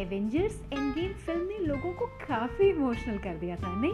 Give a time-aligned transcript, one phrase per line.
[0.00, 3.92] Avengers end game film ने लोगों को काफ़ी इमोशनल कर दिया था, नहीं?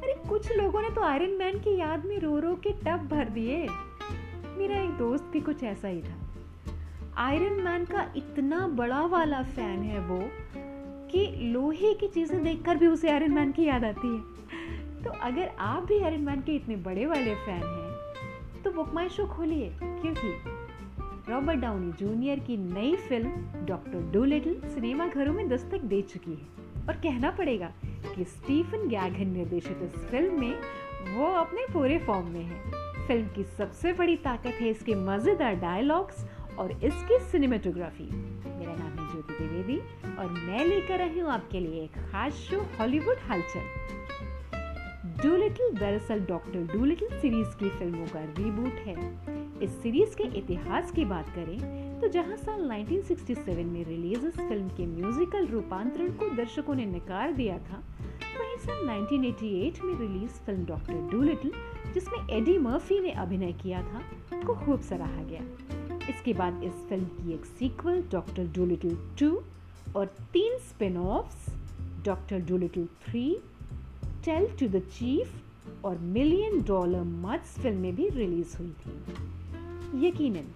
[0.00, 3.28] अरे, कुछ लोगों ने तो आयरन मैन की याद में रो रो के टब भर
[3.28, 3.66] दिए।
[4.58, 6.16] मेरा एक दोस्त भी कुछ ऐसा ही था।
[7.16, 10.20] आयरन मैन का इतना बड़ा वाला फ़ैन है वो
[11.10, 15.50] कि लोहे की चीज़ें देखकर भी उसे आयरन मैन की याद आती है। तो अगर
[15.58, 19.70] आप भी आयरन मैन के इतने बड़े वाले फ़ैन हैं तो बुक माई शो खोलिए,
[19.82, 20.32] क्योंकि
[21.28, 26.30] रॉबर्ट डाउनी जूनियर की नई फ़िल्म डॉक्टर डू लिटिल सिनेमा घरों में दस्तक दे चुकी
[26.30, 27.66] है। और कहना पड़ेगा
[28.14, 30.54] कि स्टीफन गैगन निर्देशित इस फ़िल्म में
[31.16, 32.60] वो अपने पूरे फॉर्म में है।
[33.06, 36.24] फ़िल्म की सबसे बड़ी ताकत है इसके मज़ेदार डायलॉग्स
[36.58, 39.78] और इसकी सिनेमेटोग्राफी मेरा नाम है ज्योति द्विवेदी
[40.18, 43.66] और मैं लेकर आई हूँ आपके लिए एक खास शो हॉलीवुड हलचल।
[45.22, 48.96] डू लिटिल दरअसल डॉक्टर डू लिटिल सीरीज़ की फ़िल्मों का रीबूट है।
[49.62, 54.68] इस सीरीज़ के इतिहास की बात करें तो जहाँ साल 1967 में रिलीज़ इस फ़िल्म
[54.76, 57.82] के म्यूजिकल रूपांतरण को दर्शकों ने नकार दिया था,
[58.38, 61.52] वहीं साल 1988 में रिलीज़ फ़िल्म डॉक्टर डूलिटिल
[61.94, 64.02] जिसमें एडी मर्फी ने अभिनय किया था,
[64.46, 65.42] को खूब सराहा गया।
[66.08, 69.32] इसके बाद इस फ़िल्म की एक सीक्वल डॉक्टर डूलिटिल 2
[69.96, 71.50] और तीन spin offs
[72.04, 73.34] doctor Dolittle 3
[74.24, 79.27] tail to the chief और मिलियन डॉलर मथ्स फ़िल्में भी रिलीज़ हुई थी।
[79.94, 80.46] यकीनन,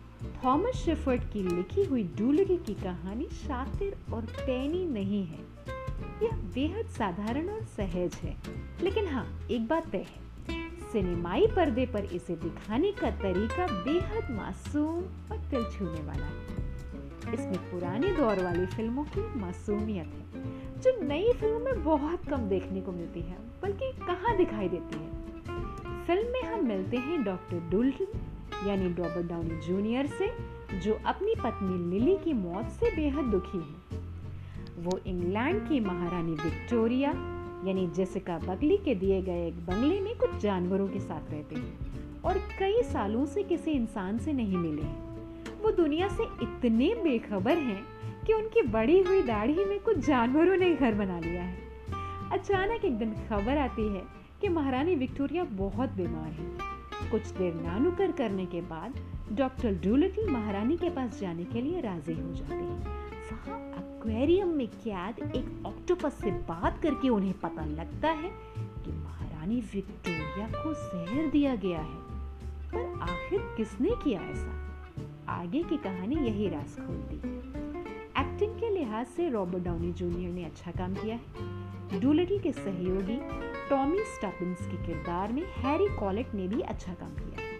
[0.44, 5.38] थॉमस शेफर्ड की लिखी हुई डूलिटल की कहानी शातिर और पैनी नहीं है।
[6.22, 8.36] यह बेहद साधारण और सहज है।
[8.82, 10.20] लेकिन हाँ एक बात तय है,
[10.92, 14.98] सिनेमाई पर्दे पर इसे दिखाने का तरीका बेहद मासूम
[15.30, 21.32] और दिल छूने वाला है। इसमें पुराने दौर वाली फ़िल्मों की मासूमियत है, जो नई
[21.32, 25.10] फ़िल्मों में बहुत कम देखने को मिलती है, बल्कि कहाँ दिखाई देती है।
[26.06, 28.20] फ़िल्म में हम मिलते हैं डॉक्टर डुल्टन
[28.68, 30.32] यानी रॉबर्ट डाउनी जूनियर से,
[30.80, 34.02] जो अपनी पत्नी लिली की मौत से बेहद दुखी है।
[34.78, 37.10] वो इंग्लैंड की महारानी विक्टोरिया,
[37.66, 41.78] यानी जेसिका बगली के दिए गए एक बंगले में कुछ जानवरों के साथ रहते हैं
[42.22, 45.12] और कई सालों से किसी इंसान से नहीं मिले हैं।
[45.62, 47.84] वो दुनिया से इतने बेखबर हैं
[48.26, 51.58] कि उनकी बड़ी हुई दाढ़ी में कुछ जानवरों ने घर बना लिया है।
[52.32, 54.02] अचानक एक दिन खबर आती है
[54.40, 56.71] कि महारानी विक्टोरिया बहुत बीमार है।
[57.10, 58.94] कुछ देर नानुकर करने के बाद
[59.32, 62.86] डॉक्टर डूलिटल महारानी के पास जाने के लिए राज़ी हो जाते हैं।
[63.32, 69.60] वहाँ एक्वेरियम में कैद एक ऑक्टोपस से बात करके उन्हें पता लगता है कि महारानी
[69.60, 72.02] विक्टोरिया को जहर दिया गया है?
[72.74, 74.58] पर आखिर किसने किया ऐसा?
[75.28, 77.62] आगे की कहानी यही राज खोलती। है
[78.20, 83.16] एक्टिंग के लिहाज से रॉबर्ट डाउनी जूनियर ने अच्छा काम किया है। डूलिटल के सहयोगी
[83.70, 87.50] टॉमी स्टबिन्स के किरदार में हैरी कॉलेट ने भी अच्छा काम किया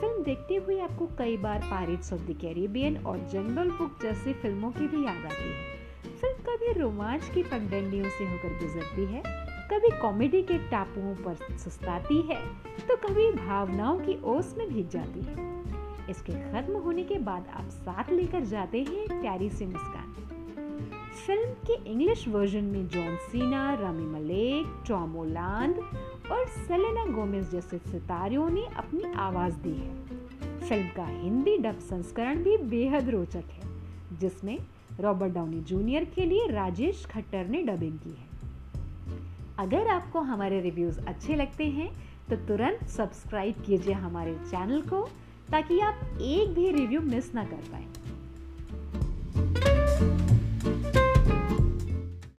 [0.00, 4.70] फ़िल्म देखते हुए आपको कई बार पायरेट्स ऑफ़ द कैरिबियन और जंगल बुक जैसी फ़िल्मों
[4.70, 9.22] की भी याद आती है। फ़िल्म कभी रोमांच की पगडंडियों से होकर गुजरती है,
[9.72, 12.40] कभी कॉमेडी के टापुओं पर सुस्ताती है
[12.88, 15.50] तो कभी भावनाओं की ओस में भीग जाती है।
[16.10, 20.14] इसके खत्म होने के बाद आप साथ लेकर जाते हैं प्यारी सी मुस्कान।
[21.12, 25.78] फ़िल्म के इंग्लिश वर्जन में John Cena Rami Malek Tom Holland
[26.32, 29.94] और सेलेना गोमेज जैसे सितारियों ने अपनी आवाज़ दी है।
[30.58, 33.68] फ़िल्म का हिंदी डब संस्करण भी बेहद रोचक है,
[34.20, 34.58] जिसमें
[35.00, 38.30] रॉबर्ट डाउनी जूनियर के लिए राजेश खट्टर ने डबिंग की है।
[39.58, 41.90] अगर आपको हमारे रिव्यूज़ अच्छे लगते हैं
[42.30, 45.08] तो तुरंत सब्सक्राइब कीजिए हमारे चैनल को,
[45.50, 47.86] ताकि आप एक भी रिव्यू मिस ना कर पाए।